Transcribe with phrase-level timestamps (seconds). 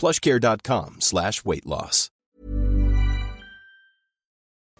[0.00, 2.10] plushcare.com slash weight loss.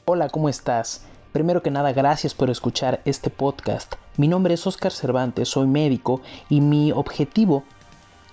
[0.07, 1.05] Hola, ¿cómo estás?
[1.31, 3.95] Primero que nada, gracias por escuchar este podcast.
[4.17, 7.63] Mi nombre es Oscar Cervantes, soy médico y mi objetivo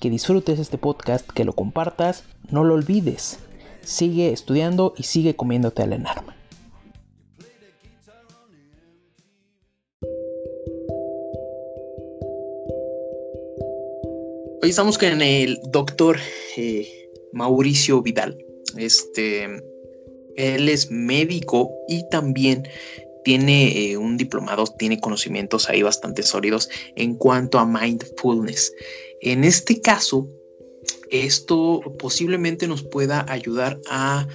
[0.00, 3.38] que disfrutes este podcast, que lo compartas, no lo olvides.
[3.82, 6.36] Sigue estudiando y sigue comiéndote al enarma.
[14.62, 16.18] Hoy estamos con el doctor
[16.56, 18.38] eh, Mauricio Vidal.
[18.76, 19.44] Este,
[20.36, 22.66] él es médico y también
[23.24, 28.72] tiene eh, un diplomado, tiene conocimientos ahí bastante sólidos en cuanto a mindfulness.
[29.20, 30.28] En este caso,
[31.10, 34.26] esto posiblemente nos pueda ayudar a,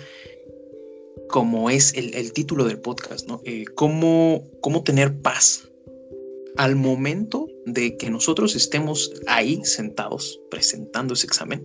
[1.30, 3.42] como es el, título del podcast, ¿no?
[3.46, 5.70] Eh, cómo, cómo tener paz
[6.58, 11.64] al momento de que nosotros estemos ahí sentados presentando ese examen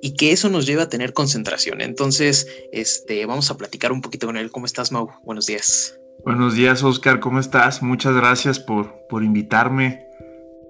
[0.00, 1.80] y que eso nos lleve a tener concentración.
[1.80, 4.50] Entonces, este, vamos a platicar un poquito con él.
[4.50, 5.10] ¿Cómo estás, Mau?
[5.24, 5.98] Buenos días.
[6.24, 7.20] Buenos días, Oscar.
[7.20, 7.82] ¿Cómo estás?
[7.82, 10.06] Muchas gracias por, por invitarme,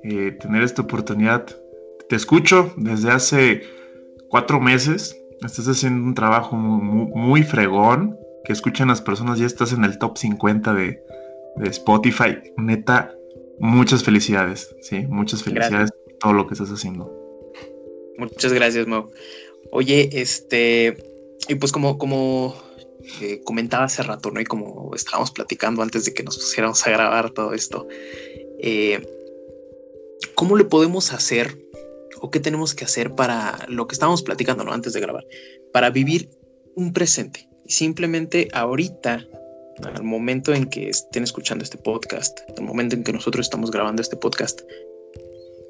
[0.03, 1.58] eh, tener esta oportunidad.
[2.09, 3.63] Te escucho desde hace
[4.29, 5.17] cuatro meses.
[5.45, 8.17] Estás haciendo un trabajo muy, fregón.
[8.45, 9.39] Que escuchan las personas.
[9.39, 11.01] Ya estás en el top 50 de,
[11.57, 12.39] de Spotify.
[12.57, 13.15] Neta,
[13.61, 17.13] Muchas felicidades, sí, muchas felicidades por todo lo que estás haciendo.
[18.17, 19.11] Muchas gracias, Mau.
[19.73, 20.97] Oye, este,
[21.49, 22.55] y pues como, como
[23.21, 24.41] eh, comentaba hace rato, ¿no?
[24.41, 27.89] Y como estábamos platicando antes de que nos pusiéramos a grabar todo esto,
[28.61, 29.05] eh,
[30.37, 31.59] ¿cómo le podemos hacer
[32.21, 34.73] o qué tenemos que hacer para lo que estábamos platicando, ¿no?
[34.73, 35.27] Antes de grabar,
[35.73, 36.31] para vivir
[36.77, 37.49] un presente.
[37.65, 39.27] Y simplemente ahorita
[39.85, 44.03] al momento en que estén escuchando este podcast, al momento en que nosotros estamos grabando
[44.03, 44.61] este podcast,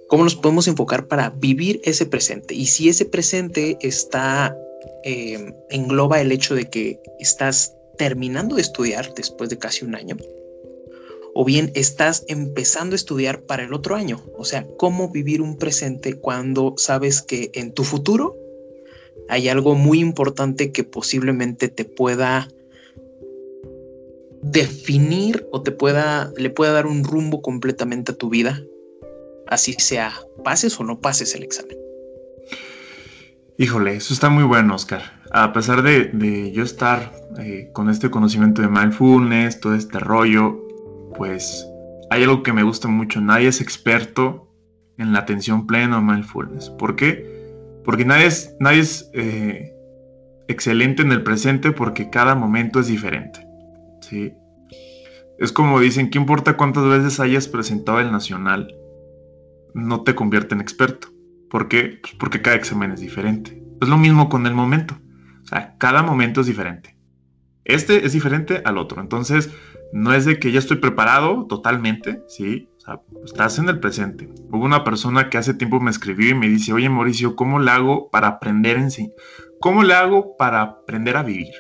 [0.08, 2.54] cómo nos podemos enfocar para vivir ese presente.
[2.54, 4.56] Y si ese presente está,
[5.04, 10.16] em, engloba el hecho de que estás terminando de estudiar después de casi un año,
[11.34, 14.22] o bien estás empezando a estudiar para el otro año.
[14.36, 18.36] O sea, cómo vivir un presente cuando sabes que en tu futuro
[19.28, 22.48] hay algo muy importante que posiblemente te pueda
[24.42, 28.62] definir o te pueda, le pueda dar un rumbo completamente a tu vida,
[29.46, 30.12] así sea,
[30.44, 31.76] pases o no pases el examen.
[33.58, 35.02] Híjole, eso está muy bueno, Oscar.
[35.32, 40.67] A pesar de, yo estar eh, con este conocimiento de mindfulness, todo este rollo,
[41.16, 41.66] pues
[42.10, 43.20] hay algo que me gusta mucho.
[43.20, 44.52] Nadie es experto
[44.96, 46.70] en la atención plena o mindfulness.
[46.70, 47.38] ¿Por qué?
[47.84, 49.72] Porque nadie es, nadie es eh,
[50.48, 53.46] excelente en el presente porque cada momento es diferente.
[54.00, 54.32] Sí.
[55.38, 58.74] Es como dicen, ¿qué importa cuántas veces hayas presentado el nacional?
[59.74, 61.08] No te convierte en experto.
[61.48, 62.00] ¿Por qué?
[62.02, 63.62] Pues porque cada examen es diferente.
[63.80, 64.98] Es lo mismo con el momento.
[65.44, 66.96] O sea, cada momento es diferente.
[67.64, 69.00] Este es diferente al otro.
[69.00, 69.50] Entonces,
[69.92, 72.68] no es de que ya estoy preparado totalmente, ¿sí?
[72.76, 74.28] O sea, estás en el presente.
[74.50, 77.70] Hubo una persona que hace tiempo me escribió y me dice, oye Mauricio, ¿cómo le
[77.70, 79.12] hago para aprender en sí?
[79.60, 81.52] ¿Cómo le hago para aprender a vivir?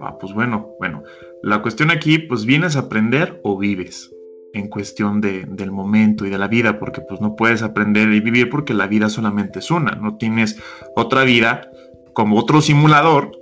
[0.00, 1.02] Ah, pues bueno, bueno.
[1.42, 4.10] La cuestión aquí, pues vienes a aprender o vives
[4.54, 8.20] en cuestión de, del momento y de la vida, porque pues no puedes aprender y
[8.20, 10.60] vivir porque la vida solamente es una, no tienes
[10.94, 11.70] otra vida
[12.12, 13.32] como otro simulador,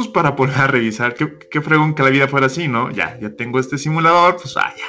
[0.00, 2.90] pues para poner a revisar, qué, qué fregón que la vida fuera así, ¿no?
[2.90, 4.86] Ya, ya tengo este simulador, pues ah, ya,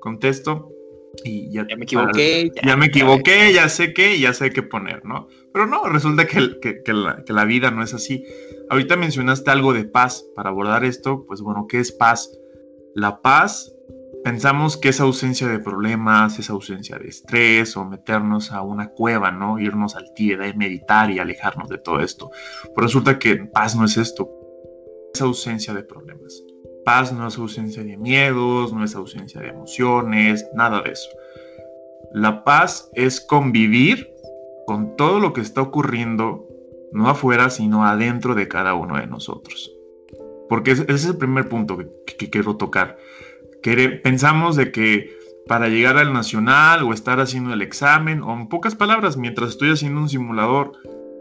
[0.00, 0.68] contesto
[1.22, 2.50] y ya, ya me equivoqué.
[2.64, 5.28] Ya, me equivoqué, ya sé qué, ya sé qué poner, ¿no?
[5.52, 8.24] Pero no, resulta que, que, que, la, que la vida no es así.
[8.68, 10.24] Ahorita mencionaste algo de paz.
[10.34, 12.32] Para abordar esto, pues bueno, ¿qué es paz?
[12.96, 13.72] La paz
[14.24, 19.30] pensamos que es ausencia de problemas, es ausencia de estrés o meternos a una cueva,
[19.30, 19.58] ¿no?
[19.58, 22.30] Irnos al y meditar y alejarnos de todo esto.
[22.74, 24.28] Pero resulta que paz no es esto,
[25.14, 26.44] es ausencia de problemas.
[26.84, 31.08] Paz no es ausencia de miedos, no es ausencia de emociones, nada de eso.
[32.12, 34.10] La paz es convivir
[34.66, 36.46] con todo lo que está ocurriendo,
[36.92, 39.74] no afuera, sino adentro de cada uno de nosotros.
[40.48, 41.88] Porque ese es el primer punto que,
[42.18, 42.96] que quiero tocar
[44.02, 45.16] pensamos de que
[45.46, 49.70] para llegar al nacional o estar haciendo el examen, o en pocas palabras, mientras estoy
[49.70, 50.72] haciendo un simulador,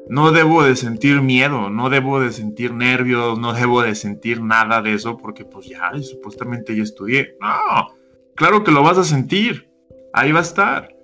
[0.09, 4.81] no debo de sentir miedo, no debo de sentir nervios, no debo de sentir nada
[4.81, 7.35] de eso, porque pues ya, supuestamente ya estudié.
[7.41, 7.95] No,
[8.35, 9.69] claro que lo vas a sentir,
[10.13, 10.95] ahí va a estar.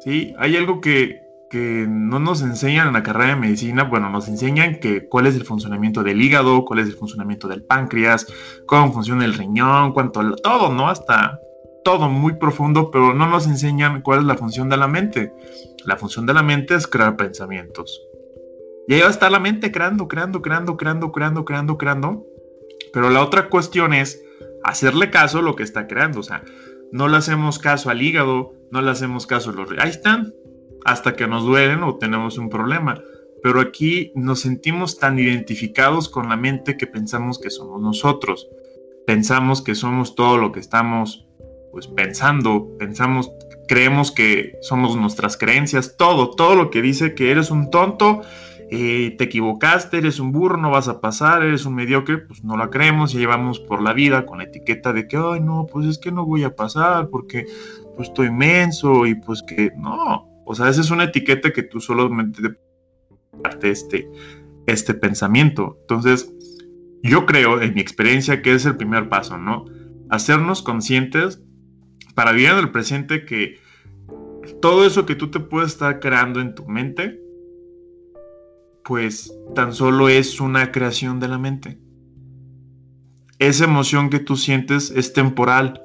[0.00, 0.34] ¿sí?
[0.38, 1.20] Hay algo que,
[1.50, 5.36] que no nos enseñan en la carrera de medicina, bueno, nos enseñan que cuál es
[5.36, 8.26] el funcionamiento del hígado, cuál es el funcionamiento del páncreas,
[8.66, 10.88] cómo funciona el riñón, cuánto, todo, ¿no?
[10.88, 11.38] Hasta
[11.84, 15.32] todo muy profundo, pero no nos enseñan cuál es la función de la mente.
[15.86, 18.07] La función de la mente es crear pensamientos.
[18.88, 22.26] Y ahí va a estar la mente creando, creando, creando, creando, creando, creando, creando.
[22.90, 24.24] Pero la otra cuestión es
[24.64, 26.20] hacerle caso a lo que está creando.
[26.20, 26.42] O sea,
[26.90, 29.70] no le hacemos caso al hígado, no le hacemos caso a los...
[29.78, 30.32] Ahí están,
[30.86, 32.98] hasta que nos duelen o tenemos un problema.
[33.42, 38.48] Pero aquí nos sentimos tan identificados con la mente que pensamos que somos nosotros.
[39.06, 41.26] Pensamos que somos todo lo que estamos
[41.72, 43.30] pues pensando, pensamos,
[43.68, 48.22] creemos que somos nuestras creencias, todo, todo lo que dice que eres un tonto,
[48.70, 52.56] eh, te equivocaste, eres un burro, no vas a pasar, eres un mediocre, pues no
[52.56, 55.86] la creemos y llevamos por la vida con la etiqueta de que, ay, no, pues
[55.86, 57.46] es que no voy a pasar porque
[57.96, 61.80] pues estoy inmenso y pues que no, o sea, esa es una etiqueta que tú
[61.80, 62.42] solamente
[63.60, 64.10] te este,
[64.66, 65.78] este pensamiento.
[65.82, 66.32] Entonces,
[67.02, 69.64] yo creo, en mi experiencia, que es el primer paso, ¿no?
[70.10, 71.42] Hacernos conscientes
[72.14, 73.60] para vivir en el presente que
[74.60, 77.20] todo eso que tú te puedes estar creando en tu mente,
[78.88, 81.78] pues tan solo es una creación de la mente.
[83.38, 85.80] Esa emoción que tú sientes es temporal.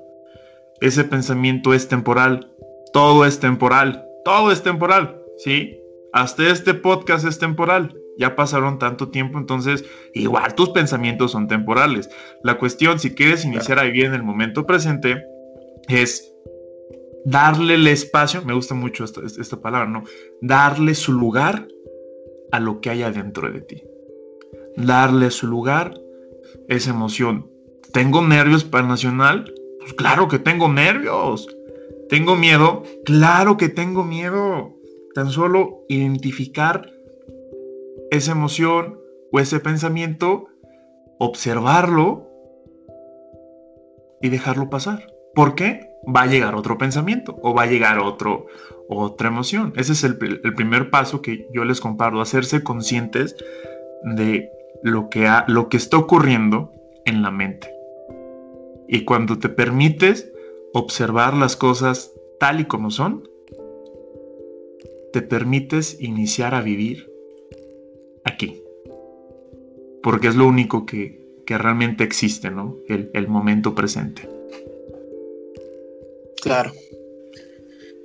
[0.81, 2.49] Ese pensamiento es temporal.
[2.93, 5.79] Todo es temporal todo es temporal, ¿sí?
[6.13, 7.95] Hasta este podcast es temporal.
[8.17, 9.83] Ya pasaron tanto tiempo, entonces
[10.13, 12.09] igual tus pensamientos son temporales.
[12.43, 15.23] La cuestión, si quieres iniciar a vivir en el momento presente,
[15.87, 16.31] es
[17.25, 20.03] darle el espacio, me gusta mucho esta, esta palabra, ¿no?
[20.41, 21.67] Darle su lugar
[22.53, 23.83] a lo que hay adentro de ti.
[24.77, 25.99] Darle su lugar,
[26.67, 27.49] esa emoción.
[27.91, 29.51] ¿Tengo nervios para el nacional?
[29.79, 31.47] Pues claro que tengo nervios.
[32.09, 32.83] ¿Tengo miedo?
[33.05, 34.71] Claro que tengo miedo.
[35.15, 36.91] Tan solo identificar
[38.11, 38.99] esa emoción
[39.31, 40.45] o ese pensamiento,
[41.17, 42.29] observarlo
[44.21, 45.11] y dejarlo pasar.
[45.33, 45.89] ¿Por qué?
[46.03, 48.47] Va a llegar otro pensamiento o va a llegar otro,
[48.89, 49.73] otra emoción.
[49.75, 53.35] Ese es el, primer paso que yo les comparto, hacerse conscientes
[54.03, 54.49] de
[54.83, 56.73] lo que, ha, lo que está ocurriendo
[57.05, 57.73] en la mente.
[58.87, 60.31] Y cuando te permites
[60.73, 63.23] observar las cosas tal y como son,
[65.13, 67.09] te permites iniciar a vivir
[68.23, 68.61] aquí.
[70.01, 72.77] Porque es lo único que, realmente existe, ¿no?
[72.87, 74.27] El, momento presente.
[76.43, 76.73] Claro.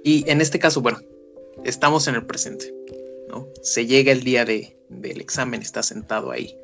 [0.04, 1.00] Y en este caso, bueno,
[1.64, 2.72] estamos en el presente,
[3.28, 3.48] ¿no?
[3.62, 6.56] Se llega el día de, del examen, está sentado ahí.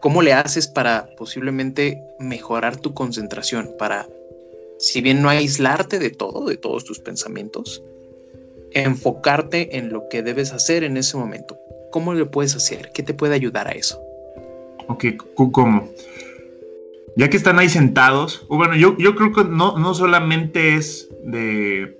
[0.00, 3.74] ¿Cómo le haces para posiblemente mejorar tu concentración?
[3.78, 4.08] Para,
[4.78, 7.82] si bien no aislarte de todo, de todos tus pensamientos,
[8.72, 11.58] enfocarte en lo que debes hacer en ese momento.
[11.90, 12.90] ¿Cómo lo puedes hacer?
[12.92, 14.02] ¿Qué te puede ayudar a eso?
[14.88, 15.88] Ok, ¿cómo?
[17.16, 21.10] Ya que están ahí sentados, o bueno, yo, yo creo que no, no solamente es
[21.24, 21.96] de,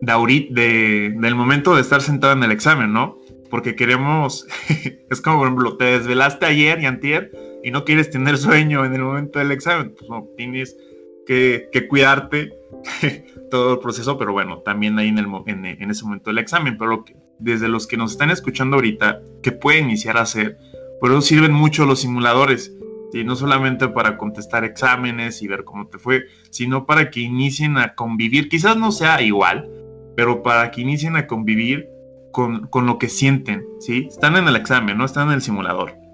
[0.00, 3.18] de, de, del momento de estar sentado en el examen, ¿no?
[3.54, 4.48] porque queremos,
[5.10, 7.30] es como por ejemplo, te desvelaste ayer y antier
[7.62, 10.76] y no quieres tener sueño en el momento del examen, pues no, tienes
[11.24, 12.52] que, cuidarte
[13.52, 17.04] todo el proceso, pero bueno, también ahí en, el, en, ese momento del examen, pero
[17.38, 20.58] desde los que nos están escuchando ahorita, que pueden iniciar a hacer,
[21.00, 22.76] por eso sirven mucho los simuladores,
[23.14, 23.24] ¿sí?
[23.24, 27.94] no solamente para contestar exámenes y ver cómo te fue, sino para que inicien a
[27.94, 29.70] convivir, quizás no sea igual,
[30.16, 31.88] pero para que inicien a convivir
[32.32, 34.08] con, con lo que sienten, ¿sí?
[34.08, 36.04] Están en el examen, no están en el simulador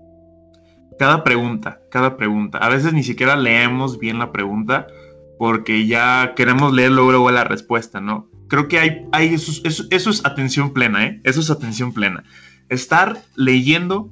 [1.01, 2.59] cada pregunta, cada pregunta.
[2.59, 4.87] A veces ni siquiera leemos bien la pregunta
[5.39, 8.29] porque ya queremos leer luego, la respuesta, ¿no?
[8.49, 11.23] Creo que hay, hay eso, eso, es atención plena, ¿eh?
[11.25, 12.25] Eso es atención plena.
[12.69, 14.11] Estar leyendo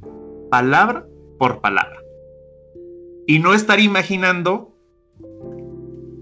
[0.51, 1.05] palabra
[1.39, 1.99] por palabra.
[3.29, 4.75] Y no estar imaginando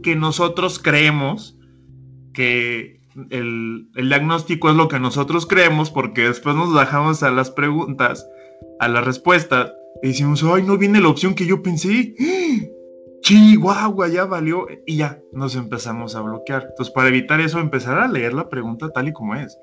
[0.03, 1.57] que nosotros creemos
[2.35, 8.29] que el, diagnóstico es lo que nosotros creemos, porque después nos bajamos a las preguntas,
[8.81, 9.73] a la respuesta,
[10.03, 12.17] y decimos, ay, no viene la opción que yo pensé.
[13.23, 14.67] Chihuahua, ya valió.
[14.85, 16.67] Y ya nos empezamos a bloquear.
[16.71, 19.57] Entonces, para evitar eso, empezar a leer la pregunta tal y como es.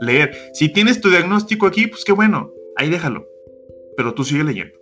[0.00, 0.36] Leer.
[0.54, 2.52] Si tienes tu diagnóstico aquí, pues qué bueno.
[2.76, 3.26] Ahí déjalo.
[3.96, 4.79] Pero tú sigue leyendo.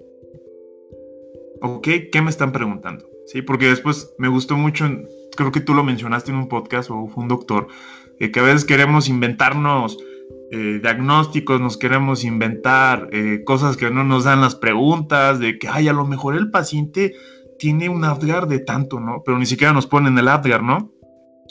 [1.61, 1.89] ¿Ok?
[2.13, 3.09] ¿Qué me están preguntando?
[3.27, 4.89] Sí, porque después me gustó mucho,
[5.37, 7.69] creo que tú lo mencionaste en un podcast o fue un doctor,
[8.19, 9.99] eh, que a veces queremos inventarnos
[10.51, 15.69] eh, diagnósticos, nos queremos inventar eh, cosas que no nos dan las preguntas, de que,
[15.69, 17.15] ay, a lo mejor el paciente
[17.59, 19.23] tiene un Apgar de tanto, ¿no?
[19.25, 20.91] Pero ni siquiera nos ponen el Apgar, ¿no?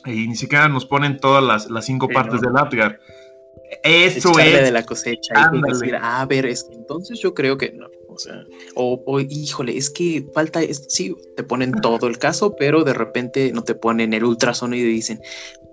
[0.06, 3.00] Y ni siquiera nos ponen todas las, cinco partes del Apgar.
[3.84, 4.64] Eso es.
[4.64, 7.88] de la cosecha y decir, ah, a ver, es entonces yo creo que no.
[8.18, 10.88] O sea, o, híjole, es que falta esto.
[10.90, 14.94] Sí, te ponen todo el caso, pero de repente no te ponen el ultrasonido y
[14.94, 15.22] dicen,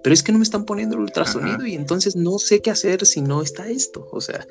[0.02, 3.06] pero es que no me están poniendo el ultrasonido y entonces no sé qué hacer
[3.06, 4.06] si no está esto.
[4.12, 4.46] O sea,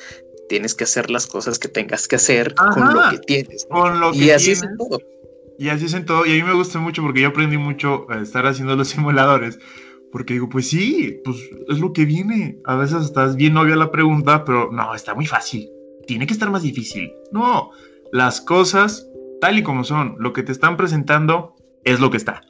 [0.50, 3.66] tienes que hacer las cosas que tengas que hacer con lo que tienes.
[3.70, 5.00] Con lo y así es en todo.
[5.60, 6.26] Y así es en todo.
[6.26, 9.60] Y a mí me gusta mucho porque yo aprendí mucho a estar haciendo los simuladores.
[10.12, 11.38] Porque digo, pues sí, pues
[11.70, 12.60] es lo que viene.
[12.66, 15.72] A veces estás bien obvia la pregunta, pero no, está muy fácil.
[16.06, 17.12] Tiene que estar más difícil.
[17.32, 17.72] No,
[18.14, 19.10] las cosas
[19.42, 22.44] tal y como son, lo que te están presentando es lo que está.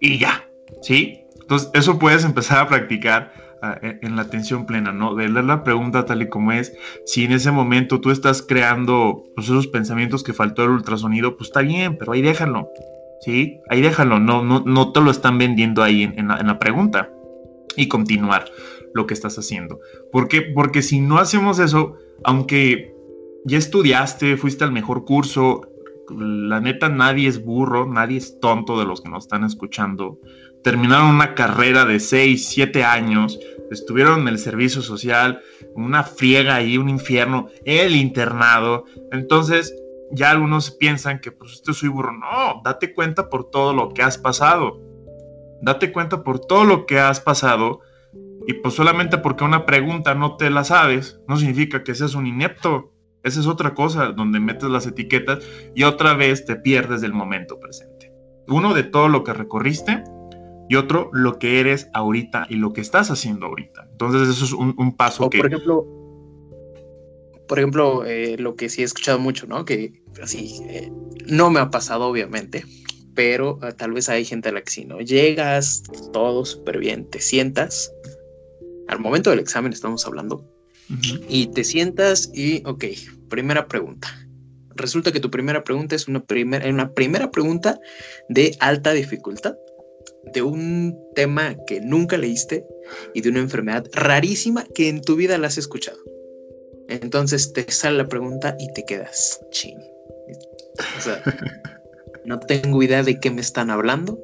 [0.00, 0.42] Y ya,
[0.80, 1.20] ¿sí?
[1.42, 3.30] Entonces, eso puedes empezar a practicar
[3.62, 5.14] ah, en la atención plena, ¿no?
[5.14, 6.72] De leer la pregunta tal y como es.
[7.04, 11.50] Si en ese momento tú estás creando pues, esos pensamientos que faltó el ultrasonido, pues
[11.50, 12.70] está bien, pero ahí déjalo,
[13.20, 13.60] ¿sí?
[13.68, 17.10] Ahí déjalo, no, no, no te lo están vendiendo ahí en, la, en la pregunta.
[17.76, 18.46] Y continuar
[18.94, 19.80] lo que estás haciendo.
[20.10, 20.40] ¿Por qué?
[20.40, 22.94] Porque si no hacemos eso, aunque
[23.44, 25.62] ya estudiaste, fuiste al mejor curso,
[26.10, 30.18] la neta nadie es burro, nadie es tonto de los que nos están escuchando
[30.62, 33.38] terminaron una carrera de 6, 7 años,
[33.70, 35.40] estuvieron en el servicio social,
[35.74, 38.84] una friega ahí, un infierno, el internado.
[39.12, 39.74] Entonces,
[40.10, 42.12] ya algunos piensan que pues esto soy burro.
[42.12, 44.80] No, date cuenta por todo lo que has pasado.
[45.62, 47.80] Date cuenta por todo lo que has pasado.
[48.46, 52.26] Y pues solamente porque una pregunta no te la sabes, no significa que seas un
[52.26, 52.89] inepto.
[53.22, 57.58] Esa es otra cosa donde metes las etiquetas y otra vez te pierdes del momento
[57.58, 58.12] presente.
[58.48, 60.02] Uno de todo lo que recorriste
[60.68, 63.88] y otro lo que eres ahorita y lo que estás haciendo ahorita.
[63.90, 65.38] Entonces eso es un, paso que...
[65.38, 65.86] Por ejemplo,
[67.46, 69.64] por ejemplo eh, lo que sí he escuchado mucho, ¿no?
[69.64, 70.90] Que así, eh,
[71.26, 72.64] no me ha pasado obviamente,
[73.14, 75.00] pero eh, tal vez hay gente a la que sí, ¿no?
[75.00, 77.92] Llegas, todo súper bien, te sientas,
[78.88, 80.44] al momento del examen estamos hablando,
[81.28, 82.84] y te sientas y, ok,
[83.28, 84.08] primera pregunta.
[84.74, 87.78] Resulta que tu primera pregunta es una, primera una primera pregunta
[88.28, 89.54] de alta dificultad
[90.32, 92.66] de un tema que nunca leíste
[93.14, 95.98] y de una enfermedad rarísima que en tu vida la has escuchado.
[96.88, 99.78] Entonces te sale la pregunta y te quedas ching.
[100.98, 101.22] O sea,
[102.24, 104.18] no tengo idea de qué me están hablando,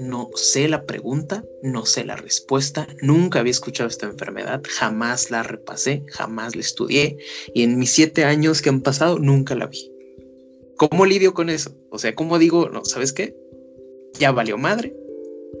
[0.00, 5.42] no sé la pregunta, no sé la respuesta, nunca había escuchado esta enfermedad, jamás la
[5.42, 7.18] repasé, jamás la estudié
[7.54, 9.92] y en mis siete años que han pasado nunca la vi.
[10.76, 11.76] ¿Cómo lidio con eso?
[11.90, 13.36] O sea, ¿cómo digo, no, ¿sabes qué?
[14.18, 14.94] Ya valió madre,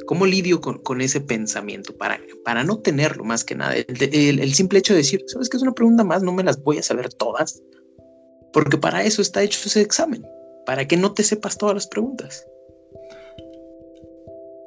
[0.06, 3.74] ¿Cómo lidio con, ese pensamiento para, para no tenerlo más que nada?
[3.76, 6.22] El, simple hecho de decir, ¿sabes qué es una pregunta más?
[6.22, 7.62] No me las voy a saber todas.
[8.52, 10.26] Porque para eso está hecho ese examen,
[10.66, 12.44] para que no te sepas todas las preguntas.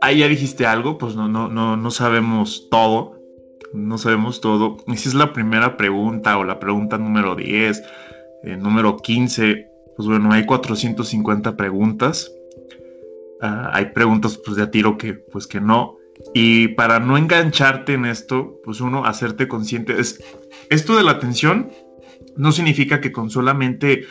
[0.03, 3.19] Ahí ya dijiste algo, pues no, no, no, no sabemos todo.
[3.73, 4.77] No sabemos todo.
[4.87, 7.81] Y si es la primera pregunta o la pregunta número 10,
[8.43, 12.31] eh, número 15, pues bueno, hay 450 preguntas
[13.45, 15.97] Ah, hay preguntas pues de a tiro que pues que no.
[16.33, 20.23] Y para no engancharte en esto, pues uno hacerte consciente es
[20.69, 21.69] esto de la atención
[22.37, 24.05] no significa que con solamente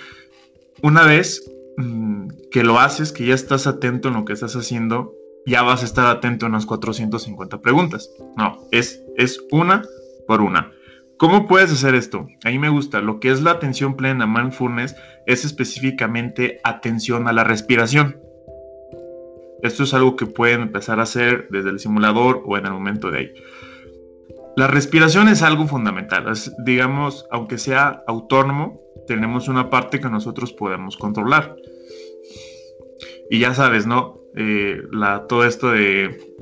[0.83, 5.15] una vez mm, que lo haces, que ya estás atento en lo que estás haciendo,
[5.47, 8.11] ya vas a estar atento en las 450 preguntas.
[8.37, 9.83] No, es, es una
[10.27, 10.73] por una.
[11.17, 12.27] ¿Cómo puedes hacer esto?
[12.45, 13.01] A mí me gusta.
[13.01, 14.97] Lo que es la atención plena mindfulness
[15.27, 18.21] es específicamente atención a la respiración.
[19.63, 23.11] Esto es algo que pueden empezar a hacer desde el simulador o en el momento
[23.13, 23.33] de ahí.
[24.57, 26.25] La respiración es algo fundamental.
[26.65, 31.57] digamos, aunque sea autónomo, tenemos una parte que nosotros podemos controlar.
[33.31, 34.22] Y ya sabes, ¿no?
[34.35, 36.35] Eh, la, todo esto de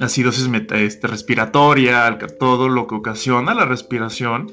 [0.00, 4.52] acidosis este, respiratoria, todo lo que ocasiona la respiración.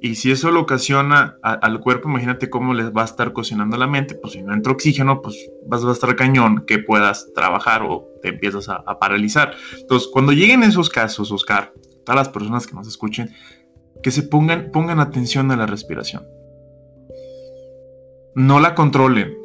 [0.00, 3.86] Y si eso lo ocasiona al cuerpo, imagínate cómo les va a estar cocinando la
[3.86, 4.16] mente.
[4.16, 5.36] Pues si no entra oxígeno, pues
[5.68, 9.54] vas, a estar cañón que puedas trabajar o te empiezas a, paralizar.
[9.78, 11.72] Entonces, cuando lleguen esos casos, Oscar,
[12.04, 13.30] todas las personas que nos escuchen,
[14.02, 16.26] que se pongan, pongan atención a la respiración.
[18.34, 19.41] No la controlen.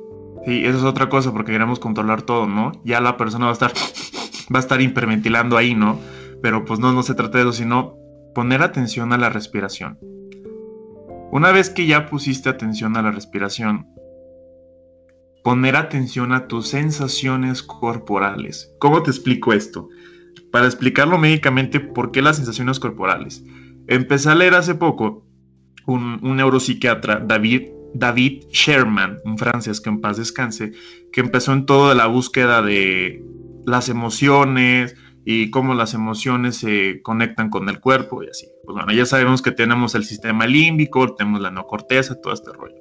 [0.48, 2.72] Sí, eso es otra cosa porque queremos controlar todo, ¿no?
[2.84, 3.72] Ya la persona va a estar,
[4.54, 6.00] va a estar hiperventilando ahí, ¿no?
[6.42, 7.96] Pero pues no, no se trata de eso, sino
[8.34, 10.00] poner atención a la respiración.
[11.32, 13.88] Una vez que ya pusiste atención a la respiración,
[15.44, 18.74] poner atención a tus sensaciones corporales.
[18.80, 19.90] ¿Cómo te explico esto?
[20.52, 23.44] para explicarlo médicamente por qué las sensaciones corporales.
[23.88, 25.26] Empecé a leer hace poco
[25.86, 30.72] un, neuropsiquiatra, David, David Sherman, un francés que en paz descanse,
[31.12, 33.24] que empezó en todo de la búsqueda de
[33.66, 38.48] las emociones y cómo las emociones se conectan con el cuerpo y así.
[38.64, 42.76] Pues bueno, ya sabemos que tenemos el sistema límbico, tenemos la neocorteza, todo este rollo.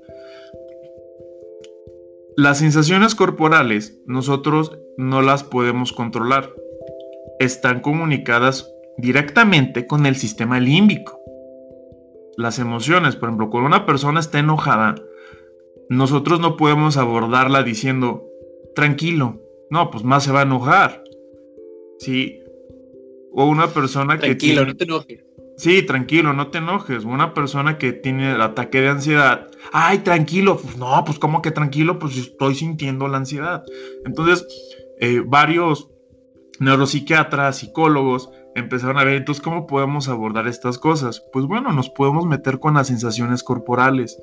[2.37, 6.53] Las sensaciones corporales nosotros no las podemos controlar
[7.39, 11.16] están comunicadas directamente con el sistema límbico.
[12.37, 14.95] Las emociones, por ejemplo, cuando una persona está enojada,
[15.89, 18.25] nosotros no podemos abordarla diciendo,
[18.75, 19.41] tranquilo,
[19.71, 21.03] no, pues más se va a enojar.
[21.99, 22.41] ¿Sí?
[23.33, 24.27] O una persona que...
[24.27, 25.25] Tranquilo, no te enojes.
[25.57, 27.05] Sí, tranquilo, no te enojes.
[27.05, 31.51] Una persona que tiene el ataque de ansiedad, ay, tranquilo, pues no, pues como que
[31.51, 33.65] tranquilo, pues estoy sintiendo la ansiedad.
[34.05, 34.47] Entonces,
[35.01, 35.89] eh, varios
[36.61, 41.23] neuropsiquiatras, psicólogos, empezaron a ver entonces cómo podemos abordar estas cosas.
[41.33, 44.19] Pues bueno, nos podemos meter con las sensaciones corporales,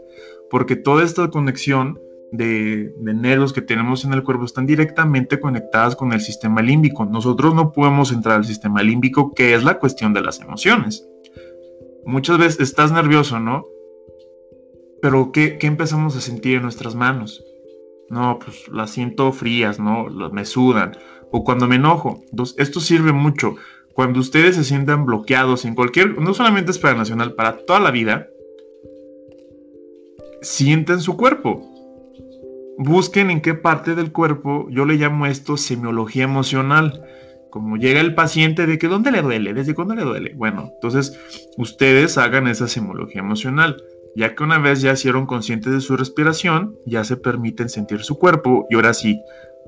[0.50, 2.00] porque toda esta conexión
[2.32, 7.06] de, nervios que tenemos en el cuerpo están directamente conectadas con el sistema límbico.
[7.06, 11.08] Nosotros no podemos entrar al sistema límbico, que es la cuestión de las emociones.
[12.06, 13.64] Muchas veces estás nervioso, ¿no?
[15.02, 17.44] Pero ¿qué, qué empezamos a sentir en nuestras manos?
[18.10, 20.08] No, pues las siento frías, ¿no?
[20.32, 20.98] Me sudan
[21.32, 22.22] o cuando me enojo.
[22.32, 23.56] Entonces, esto sirve mucho.
[23.94, 27.92] Cuando ustedes se sientan bloqueados en cualquier, no solamente es para Nacional, para toda la
[27.92, 28.28] vida,
[30.42, 31.70] sienten su cuerpo.
[32.78, 37.04] Busquen en qué parte del cuerpo, yo le llamo esto semiología emocional.
[37.52, 40.34] Como llega el paciente de que dónde le duele, desde cuándo le duele.
[40.36, 41.16] Bueno, entonces
[41.58, 43.78] ustedes hagan esa semiología emocional.
[44.16, 48.18] Ya que una vez ya hicieron conscientes de su respiración, ya se permiten sentir su
[48.18, 49.20] cuerpo y ahora sí,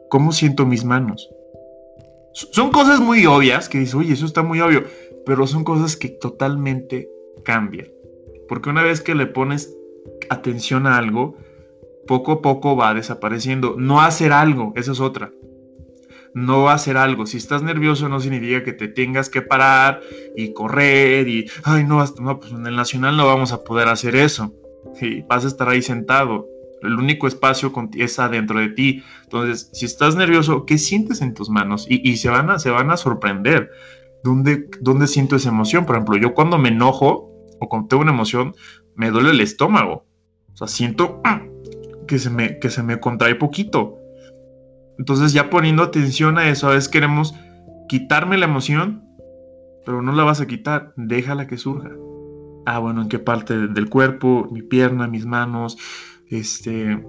[0.10, 1.30] ¿cómo siento mis manos?
[2.36, 4.84] Son cosas muy obvias que dices, oye, eso está muy obvio,
[5.26, 7.10] pero son cosas que totalmente
[7.46, 7.88] cambian.
[8.50, 9.74] Porque una vez que le pones
[10.30, 11.38] atención a algo,
[12.08, 13.76] poco a poco va desapareciendo.
[13.78, 15.32] No hacer algo, esa es otra.
[16.34, 17.26] No hacer algo.
[17.26, 20.02] Si estás nervioso no significa que te tengas que parar
[20.36, 24.14] y correr y, ay, no, no pues en el nacional no vamos a poder hacer
[24.18, 24.54] eso.
[25.00, 26.50] Y vas a estar ahí sentado.
[26.86, 29.04] El único espacio es adentro de ti.
[29.24, 31.86] Entonces, si estás nervioso, ¿qué sientes en tus manos?
[31.90, 33.70] Y, se, van a, se van a sorprender.
[34.24, 35.86] ¿Dónde, ¿Dónde siento esa emoción?
[35.86, 38.56] Por ejemplo, yo cuando me enojo o cuando tengo una emoción,
[38.96, 40.06] me duele el estómago.
[40.54, 41.22] O sea, siento
[42.08, 43.98] que se me, que se me contrae poquito.
[44.98, 47.36] Entonces, ya poniendo atención a eso, a veces queremos
[47.90, 49.04] quitarme la emoción,
[49.86, 51.92] pero no la vas a quitar, déjala que surja.
[52.66, 54.48] Ah, bueno, ¿en qué parte del cuerpo?
[54.52, 55.78] Mi pierna, mis manos,
[56.40, 57.04] este,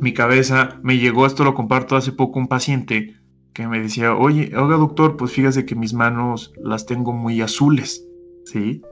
[0.00, 3.16] mi cabeza, me llegó, esto lo comparto hace poco, un paciente
[3.52, 8.06] que me decía, oye, oiga doctor, pues fíjese que mis manos las tengo muy azules,
[8.44, 8.82] ¿sí?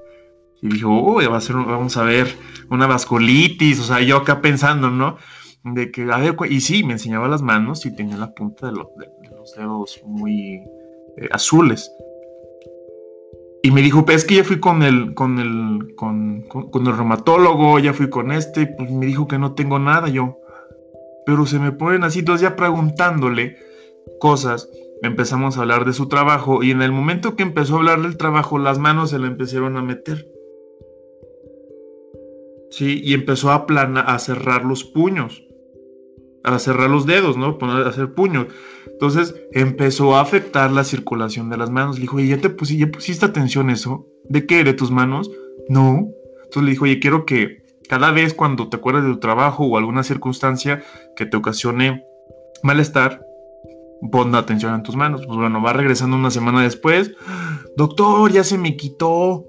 [0.60, 2.26] Y dijo, oh, va a ser, vamos a ver,
[2.68, 5.16] una vasculitis, o sea, yo acá pensando, ¿no?
[5.62, 8.72] De que, a ver, y sí, me enseñaba las manos y tenía la punta de,
[8.72, 10.54] los dedos muy
[11.16, 11.92] eh, azules.
[13.62, 16.46] Y me dijo, es que ya fui con el, con el, con,
[16.86, 20.38] el reumatólogo, ya fui con este, pues me dijo que no tengo nada yo.
[21.26, 23.56] Pero se me ponen así, entonces ya preguntándole
[24.20, 24.68] cosas,
[25.02, 28.16] empezamos a hablar de su trabajo y en el momento que empezó a hablar del
[28.16, 30.26] trabajo, las manos se le empezaron a meter.
[32.70, 33.00] ¿sí?
[33.04, 35.44] Y empezó a, plana, a cerrar los puños,
[36.44, 37.58] a cerrar los dedos, ¿no?
[37.60, 38.46] A hacer puños.
[39.00, 41.96] Entonces empezó a afectar la circulación de las manos.
[41.96, 44.08] Le dijo, oye, ¿ya te pusiste, ya pusiste atención eso?
[44.24, 44.64] ¿De qué?
[44.64, 45.30] ¿De tus manos?
[45.68, 46.08] No.
[46.42, 49.78] Entonces le dijo, oye, quiero que cada vez cuando te acuerdes de tu trabajo o
[49.78, 50.82] alguna circunstancia
[51.14, 52.02] que te ocasione
[52.64, 53.24] malestar,
[54.10, 55.24] pon atención en tus manos.
[55.24, 57.12] Pues bueno, va regresando una semana después.
[57.76, 59.44] Doctor, ya se me quitó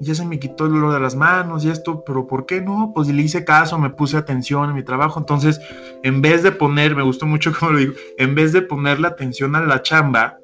[0.00, 2.92] ya se me quitó el dolor de las manos y esto, pero ¿por qué no?
[2.94, 5.18] Pues le hice caso, me puse atención en mi trabajo.
[5.18, 5.60] Entonces,
[6.02, 9.56] en vez de poner, me gustó mucho como lo digo, en vez de ponerle atención
[9.56, 10.38] a la chamba,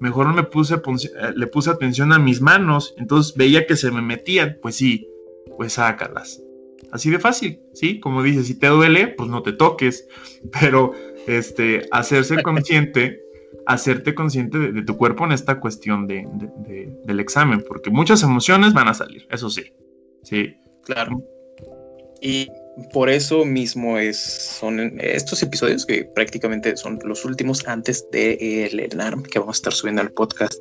[0.00, 2.94] mejor me puse, eh, le puse atención a mis manos.
[2.98, 5.08] Entonces veía que se me metían, pues sí,
[5.56, 6.42] pues sácalas.
[6.90, 8.00] Así de fácil, ¿sí?
[8.00, 10.08] Como dices, si te duele, pues no te toques.
[10.60, 10.92] Pero
[11.26, 13.27] este, hacerse consciente
[13.66, 16.26] hacerte consciente de, tu cuerpo en esta cuestión de,
[17.04, 19.72] del examen, porque muchas emociones van a salir, eso sí.
[20.22, 20.56] Sí.
[20.84, 21.22] Claro.
[22.20, 22.50] Y
[22.92, 28.38] por eso mismo es, son estos episodios que prácticamente son los últimos antes de
[28.72, 30.54] ENARM que vamos a estar subiendo al podcast.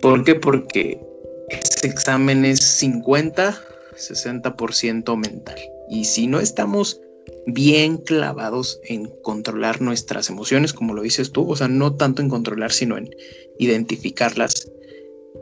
[0.00, 0.34] ¿Por qué?
[0.34, 1.00] Porque
[1.48, 3.54] ese examen es 50,
[3.96, 5.58] 60% mental.
[5.88, 7.00] Y si no estamos
[7.46, 12.28] bien clavados en controlar nuestras emociones, como lo dices tú, o sea, no tanto en
[12.28, 13.10] controlar, sino en
[13.58, 14.70] identificarlas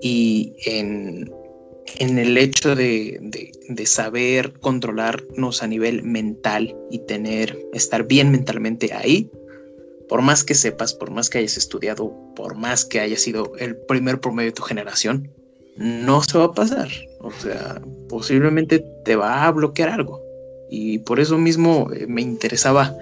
[0.01, 1.31] y en,
[1.99, 3.19] en el hecho de,
[3.69, 9.31] de, saber controlarnos a nivel mental y tener, estar bien mentalmente ahí,
[10.09, 13.77] por más que sepas, por más que hayas estudiado, por más que haya sido el
[13.77, 15.31] primer promedio de tu generación,
[15.77, 16.89] no se va a pasar.
[17.21, 20.30] O sea, posiblemente te va a bloquear algo.
[20.71, 22.95] Y por eso mismo eh, me interesaba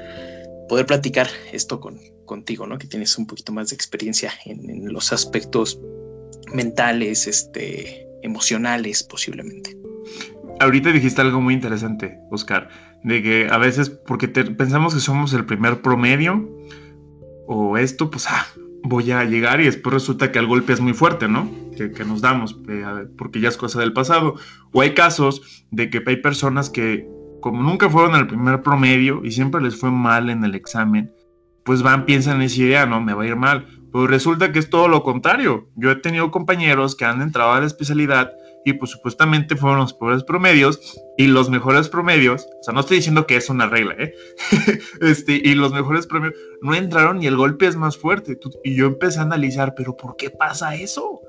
[0.69, 2.79] poder platicar esto con, contigo, ¿no?
[2.79, 5.81] Que tienes un poquito más de experiencia en, los aspectos
[6.53, 9.77] mentales, este, emocionales, posiblemente.
[10.61, 12.69] Ahorita dijiste algo muy interesante, Oscar,
[13.05, 16.49] de que a veces, porque pensamos que somos el primer promedio,
[17.47, 18.47] o esto, pues, ah,
[18.83, 21.51] voy a llegar y después resulta que el golpe es muy fuerte, ¿no?
[21.77, 22.85] Que, que nos damos, eh,
[23.17, 24.35] porque ya es cosa del pasado.
[24.73, 27.09] O hay casos de que hay personas que
[27.41, 31.13] como nunca fueron al primer promedio y siempre les fue mal en el examen,
[31.65, 33.67] pues van, piensan en esa idea, no, me va a ir mal.
[33.93, 35.69] Pero resulta que es todo lo contrario.
[35.77, 38.33] Yo he tenido compañeros que han entrado a la especialidad
[38.65, 42.99] y pues supuestamente fueron los peores promedios y los mejores promedios, o sea, no estoy
[42.99, 44.13] diciendo que es una regla, ¿eh?
[45.01, 48.39] este, y los mejores promedios no entraron y el golpe es más fuerte.
[48.65, 51.21] Y yo empecé a analizar, pero ¿por qué pasa eso?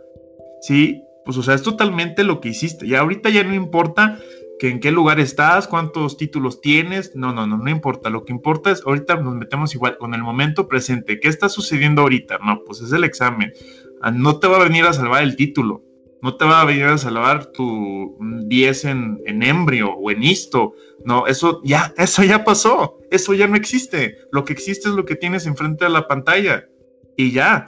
[0.61, 2.85] Sí, pues o sea, es totalmente lo que hiciste.
[2.87, 4.19] Y ahorita ya no importa
[4.59, 8.09] que en qué lugar estás, cuántos títulos tienes, no, no, no, no importa.
[8.09, 11.19] Lo que importa es, ahorita nos metemos igual con el momento presente.
[11.19, 12.39] ¿Qué está sucediendo ahorita?
[12.45, 13.53] No, pues es el examen.
[14.01, 15.83] Ah, no te va a venir a salvar el título,
[16.21, 20.73] no te va a venir a salvar tu 10 en, en embrio o en isto.
[21.05, 24.17] No, eso ya, eso ya pasó, eso ya no existe.
[24.31, 26.67] Lo que existe es lo que tienes enfrente de la pantalla
[27.15, 27.67] y ya.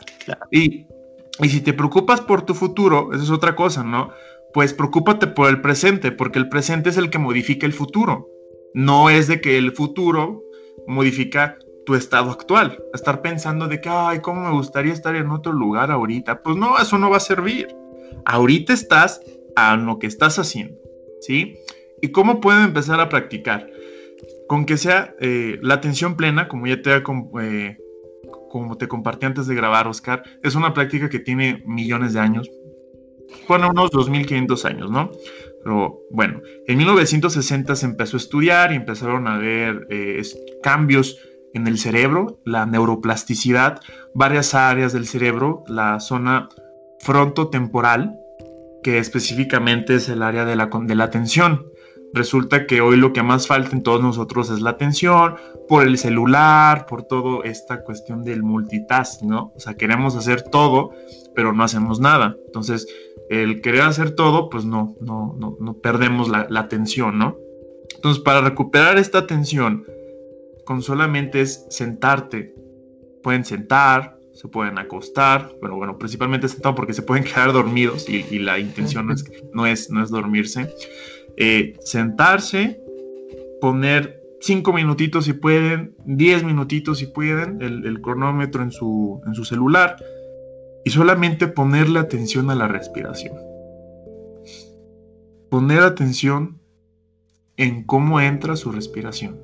[0.52, 0.86] Y,
[1.40, 4.12] y si te preocupas por tu futuro, esa es otra cosa, ¿no?
[4.54, 8.28] Pues preocúpate por el presente, porque el presente es el que modifica el futuro.
[8.74, 10.44] No es de que el futuro
[10.88, 12.84] modifica tu estado actual.
[12.94, 16.42] Estar pensando de que, ay, ¿cómo me gustaría estar en otro lugar ahorita?
[16.44, 17.76] Pues no, eso no va a servir.
[18.26, 19.22] Ahorita estás
[19.56, 20.80] a lo que estás haciendo,
[21.22, 21.58] ¿sí?
[22.02, 23.70] ¿Y cómo pueden empezar a practicar?
[24.48, 27.78] Con que sea eh, la atención plena, como ya te, eh,
[28.50, 32.50] como te compartí antes de grabar, Oscar, es una práctica que tiene millones de años,
[33.48, 35.12] bueno, unos 2500 años, ¿no?
[35.64, 40.22] Pero bueno, en 1960 se empezó a estudiar y empezaron a ver eh,
[40.64, 41.18] cambios
[41.54, 43.82] en el cerebro, la neuroplasticidad,
[44.14, 46.50] varias áreas del cerebro, la zona
[47.00, 48.18] frontotemporal,
[48.84, 51.66] que específicamente es el área de la, de la atención.
[52.14, 55.36] Resulta que hoy lo que más falta en todos nosotros es la atención,
[55.70, 59.54] por el celular, por toda esta cuestión del multitask, ¿no?
[59.56, 60.92] O sea, queremos hacer todo,
[61.34, 62.36] pero no hacemos nada.
[62.48, 62.86] Entonces,
[63.32, 67.38] el querer hacer todo, pues no, no, no, no perdemos la, atención, ¿no?
[67.96, 69.86] Entonces, para recuperar esta atención,
[70.66, 72.54] con solamente es sentarte.
[73.24, 78.38] Pueden sentar, se pueden acostar, pero bueno, principalmente sentado porque se pueden quedar dormidos y,
[78.40, 80.70] la intención no es, no es, no es dormirse.
[81.38, 82.82] Eh, sentarse,
[83.62, 89.36] poner cinco minutitos si pueden, diez minutitos si pueden, el, el cronómetro en su, en
[89.36, 89.96] su celular
[90.84, 93.38] y solamente ponerle atención a la respiración.
[95.50, 96.60] Poner atención
[97.58, 99.40] en cómo entra su respiración.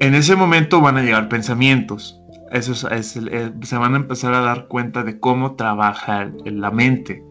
[0.00, 2.20] En ese momento van a llegar pensamientos.
[2.50, 7.22] Eso se van a empezar a dar cuenta de cómo trabaja la mente.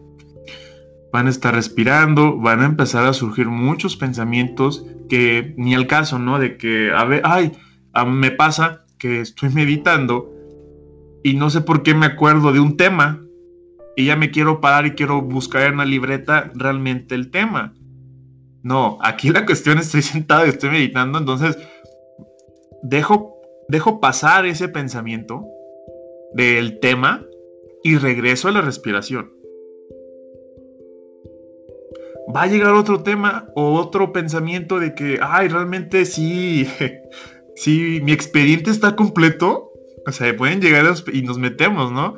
[1.12, 6.18] van a estar respirando, van a empezar a surgir muchos pensamientos que ni al caso,
[6.18, 6.38] ¿no?
[6.38, 7.52] De que, a ver, ay,
[8.06, 10.32] me pasa que estoy meditando
[11.22, 13.24] y no sé por qué me acuerdo de un tema
[13.96, 17.74] y ya me quiero parar y quiero buscar en la libreta realmente el tema.
[18.62, 21.58] No, aquí la cuestión estoy sentado y estoy meditando, entonces
[22.82, 25.44] dejo, dejo pasar ese pensamiento
[26.34, 27.24] del tema
[27.82, 29.32] y regreso a la respiración.
[32.34, 36.68] Va a llegar otro tema o otro pensamiento de que, ay, realmente sí,
[37.56, 39.67] sí, mi expediente está completo.
[40.08, 42.16] O sea, pueden llegar y nos metemos, ¿no?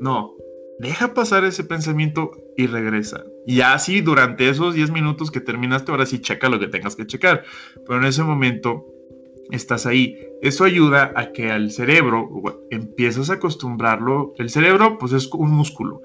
[0.00, 0.34] No,
[0.78, 3.22] deja pasar ese pensamiento y regresa.
[3.46, 7.06] Y así durante esos 10 minutos que terminaste, ahora sí checa lo que tengas que
[7.06, 7.44] checar.
[7.86, 8.86] Pero en ese momento
[9.50, 10.16] estás ahí.
[10.40, 12.30] Eso ayuda a que al cerebro
[12.70, 14.32] empiezas a acostumbrarlo.
[14.38, 16.00] El cerebro pues es un músculo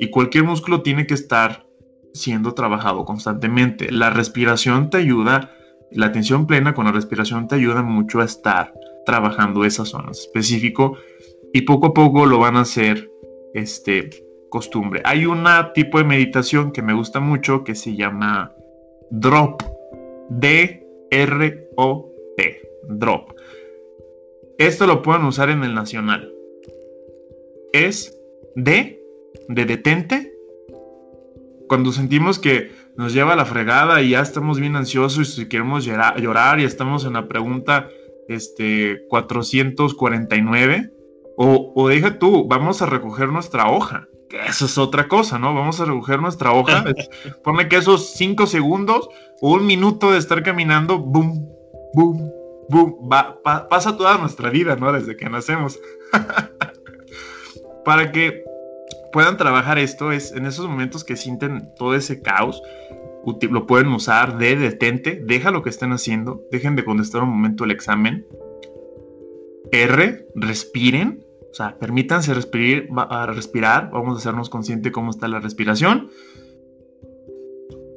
[0.00, 1.68] y cualquier músculo tiene que estar
[2.14, 3.92] siendo trabajado constantemente.
[3.92, 5.52] La respiración te ayuda,
[5.92, 8.74] la atención plena con la respiración te ayuda mucho a estar
[9.04, 10.96] trabajando esas zonas específico
[11.52, 13.10] y poco a poco lo van a hacer
[13.54, 14.10] este
[14.48, 15.02] costumbre.
[15.04, 18.54] Hay un tipo de meditación que me gusta mucho que se llama
[19.10, 19.62] drop.
[20.30, 22.60] D R O P.
[22.88, 23.32] Drop.
[24.56, 26.32] Esto lo pueden usar en el nacional.
[27.72, 28.18] Es
[28.54, 29.02] D
[29.48, 30.32] de detente.
[31.68, 35.84] Cuando sentimos que nos lleva a la fregada y ya estamos bien ansiosos y queremos
[35.84, 37.88] llorar, y estamos en la pregunta
[38.28, 40.92] este, 449
[41.36, 44.08] o, o deja tú, vamos a recoger nuestra hoja.
[44.28, 45.54] Que eso es otra cosa, ¿no?
[45.54, 46.84] Vamos a recoger nuestra hoja.
[47.44, 49.08] Pone que esos cinco segundos
[49.40, 51.48] o un minuto de estar caminando, boom,
[51.94, 52.30] boom,
[52.68, 53.08] boom,
[53.68, 54.92] pasa toda nuestra vida, ¿no?
[54.92, 55.78] Desde que nacemos.
[57.84, 58.44] Para que
[59.12, 62.62] puedan trabajar esto, es en esos momentos que sienten todo ese caos,
[63.50, 67.64] lo pueden usar de detente, deja lo que estén haciendo, dejen de contestar un momento
[67.64, 68.26] el examen
[69.70, 76.10] R, respiren, o sea, permítanse respirar, respirar, vamos a hacernos consciente cómo está la respiración.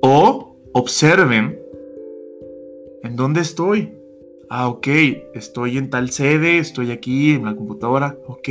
[0.02, 1.60] O observen
[3.04, 3.94] en dónde estoy.
[4.50, 4.88] Ah, ok,
[5.34, 8.50] estoy en tal sede, estoy aquí en la computadora, ok.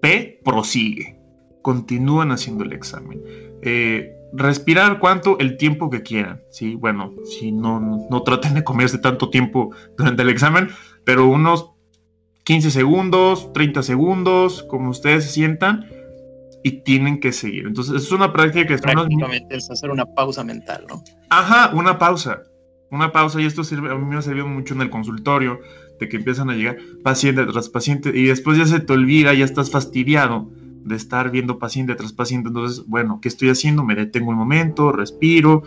[0.00, 1.20] P, prosigue.
[1.62, 3.22] Continúan haciendo el examen.
[3.62, 6.74] Eh, respirar cuánto, el tiempo que quieran, ¿sí?
[6.74, 10.68] Bueno, si no, no traten de comerse tanto tiempo durante el examen,
[11.04, 11.70] pero unos
[12.44, 15.88] 15 segundos, 30 segundos, como ustedes se sientan,
[16.62, 17.66] y tienen que seguir.
[17.66, 18.78] Entonces, es una práctica que...
[18.78, 21.02] Prácticamente es hacer una pausa mental, ¿no?
[21.30, 22.42] Ajá, una pausa.
[22.90, 25.60] Una pausa, y esto sirve, a mí me ha servido mucho en el consultorio,
[25.98, 29.44] de que empiezan a llegar paciente tras paciente, y después ya se te olvida, ya
[29.44, 30.50] estás fastidiado
[30.86, 32.48] de estar viendo paciente tras paciente.
[32.48, 33.84] Entonces, bueno, ¿qué estoy haciendo?
[33.84, 35.62] Me detengo un momento, respiro,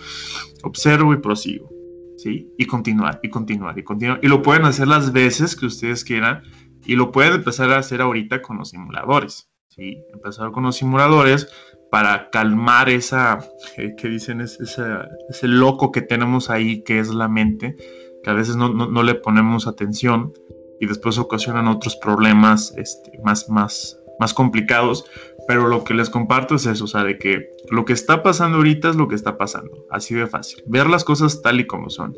[0.63, 1.69] observo y prosigo.
[2.17, 2.49] ¿Sí?
[2.58, 4.19] Y continuar, y continuar, y continuar.
[4.21, 6.43] Y lo pueden hacer las veces que ustedes quieran
[6.86, 9.49] y lo pueden empezar a hacer ahorita con los simuladores.
[9.69, 10.03] ¿sí?
[10.13, 11.47] Empezar con los simuladores
[11.89, 13.39] para calmar esa,
[13.77, 14.41] eh, que dicen?
[14.41, 17.75] Es, ese loco que tenemos ahí, que es la mente,
[18.23, 20.34] que a veces no, no, le ponemos atención
[20.79, 25.05] y después ocasionan otros problemas este, más, más, más complicados.
[25.47, 28.58] Pero lo que les comparto es eso, o sea, de que lo que está pasando
[28.58, 30.63] ahorita es lo que está pasando, así de fácil.
[30.67, 32.15] Ver las cosas tal y como son.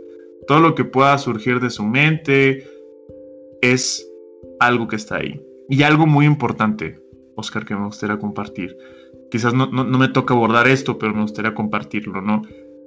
[0.48, 2.68] Todo lo que pueda surgir de su mente
[3.62, 4.06] es
[4.60, 5.42] algo que está ahí.
[5.70, 7.00] Y algo muy importante,
[7.36, 8.76] Oscar, que me gustaría compartir.
[9.30, 12.42] Quizás no, me toca abordar esto, pero me gustaría compartirlo, ¿no?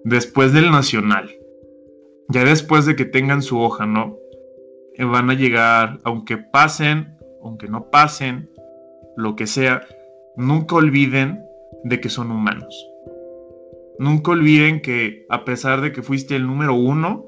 [0.05, 1.31] Después del nacional,
[2.29, 4.18] ya después de que tengan su hoja, ¿no?
[4.96, 8.50] Eh, van a llegar, aunque pasen, aunque no pasen,
[9.16, 9.87] lo que sea,
[10.37, 11.44] nunca olviden
[11.85, 12.88] de que son humanos.
[13.98, 17.27] Nunca olviden que a pesar de que fuiste el número uno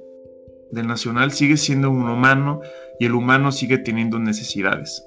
[0.72, 2.60] del nacional, sigues siendo un humano
[2.98, 5.04] y el humano sigue teniendo necesidades.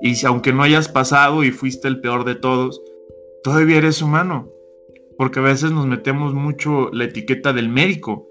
[0.00, 2.80] Y aunque no hayas pasado y fuiste el peor de todos,
[3.42, 4.50] todavía eres humano.
[5.16, 8.28] Porque a veces nos metemos mucho la etiqueta del médico.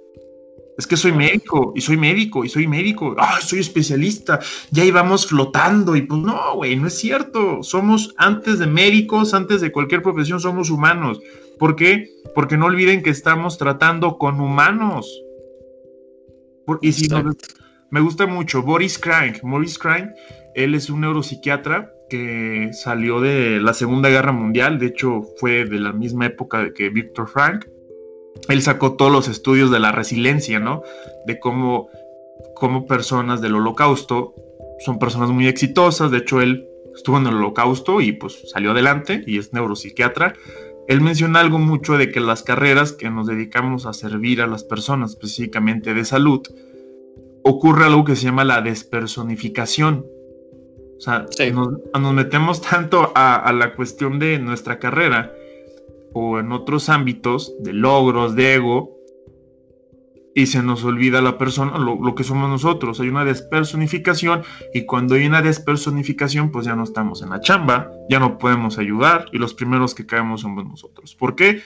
[0.78, 4.40] Es que soy médico, y soy médico, y soy médico, ah, soy especialista,
[4.72, 7.62] ya íbamos flotando, y pues no, güey, no es cierto.
[7.62, 11.20] Somos antes de médicos, antes de cualquier profesión, somos humanos.
[11.60, 12.10] ¿Por qué?
[12.34, 15.08] Porque no olviden que estamos tratando con humanos.
[16.82, 17.08] Y si
[17.92, 19.42] me gusta mucho Boris Crank.
[19.44, 20.10] Boris Crank,
[20.56, 25.80] él es un neuropsiquiatra que salió de la Segunda Guerra Mundial, de hecho fue de
[25.80, 27.66] la misma época que Víctor Frank.
[28.50, 30.84] Él sacó todos los estudios de la resiliencia, ¿no?
[31.26, 31.89] De cómo,
[32.56, 34.36] cómo personas del holocausto
[34.84, 39.24] son personas muy exitosas, de hecho él estuvo en el holocausto y pues salió adelante
[39.26, 40.34] y es neuropsiquiatra.
[40.88, 44.63] él menciona algo mucho de que las carreras que nos dedicamos a servir a las
[44.63, 46.41] personas, específicamente de salud,
[47.43, 50.06] ocurre algo que se llama la despersonificación.
[50.98, 55.34] O sea, nos, metemos tanto a, la cuestión de nuestra carrera
[56.13, 58.93] o en otros ámbitos de logros, de ego,
[60.36, 62.99] y se nos olvida la persona, lo, que somos nosotros.
[62.99, 64.41] Hay una despersonificación
[64.73, 68.78] y cuando hay una despersonificación, pues ya no estamos en la chamba, ya no podemos
[68.80, 71.15] ayudar y los primeros que caemos somos nosotros.
[71.15, 71.62] ¿Por qué?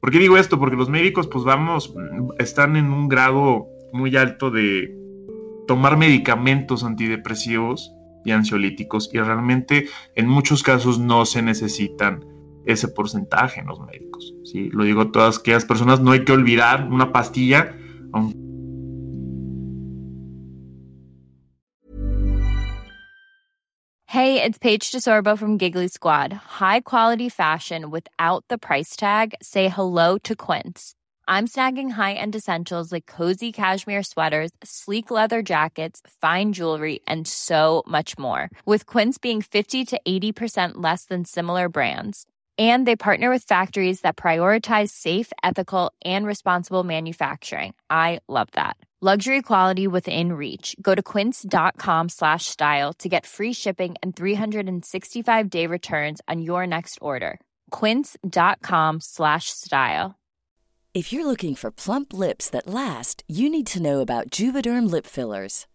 [0.00, 0.58] ¿Por qué digo esto?
[0.58, 1.94] Porque los médicos, pues vamos,
[2.38, 4.94] están en un grado muy alto de
[5.66, 7.92] tomar medicamentos antidepresivos
[8.24, 12.24] y ansiolíticos y realmente en muchos casos no se necesitan
[12.66, 14.34] ese porcentaje en los médicos.
[14.44, 14.70] ¿sí?
[14.72, 17.76] Lo digo a todas aquellas personas, no hay que olvidar una pastilla
[24.06, 26.32] Hey, it's Paige DeSorbo from Giggly Squad.
[26.32, 29.36] High quality fashion without the price tag.
[29.40, 30.94] Say hello to Quince.
[31.28, 37.84] I'm snagging high-end essentials like cozy cashmere sweaters, sleek leather jackets, fine jewelry, and so
[37.86, 38.50] much more.
[38.66, 42.26] With Quince being 50 to 80% less than similar brands
[42.60, 47.72] and they partner with factories that prioritize safe ethical and responsible manufacturing.
[47.88, 48.76] I love that.
[49.00, 50.76] Luxury quality within reach.
[50.82, 56.66] Go to quince.com slash style to get free shipping and 365 day returns on your
[56.66, 57.40] next order.
[57.70, 60.18] quince.com slash style.
[60.92, 65.06] If you're looking for plump lips that last you need to know about juvederm lip
[65.06, 65.66] fillers